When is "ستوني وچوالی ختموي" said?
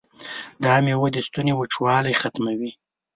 1.27-2.71